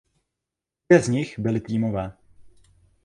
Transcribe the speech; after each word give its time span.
Dvě 0.89 1.01
z 1.01 1.07
nich 1.07 1.39
byly 1.39 1.59
týmové. 1.61 2.17